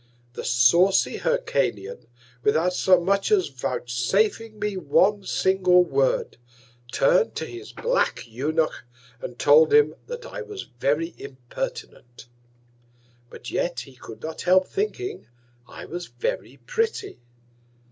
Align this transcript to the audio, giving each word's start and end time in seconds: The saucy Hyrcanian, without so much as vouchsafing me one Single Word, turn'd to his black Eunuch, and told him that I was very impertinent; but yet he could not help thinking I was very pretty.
The 0.33 0.43
saucy 0.43 1.17
Hyrcanian, 1.19 2.07
without 2.41 2.73
so 2.73 2.99
much 2.99 3.31
as 3.31 3.49
vouchsafing 3.49 4.57
me 4.57 4.75
one 4.75 5.25
Single 5.27 5.83
Word, 5.83 6.37
turn'd 6.91 7.35
to 7.35 7.45
his 7.45 7.71
black 7.71 8.25
Eunuch, 8.27 8.83
and 9.21 9.37
told 9.37 9.71
him 9.71 9.93
that 10.07 10.25
I 10.25 10.41
was 10.41 10.63
very 10.79 11.13
impertinent; 11.19 12.25
but 13.29 13.51
yet 13.51 13.81
he 13.81 13.93
could 13.93 14.23
not 14.23 14.41
help 14.41 14.67
thinking 14.67 15.27
I 15.67 15.85
was 15.85 16.07
very 16.07 16.57
pretty. 16.65 17.19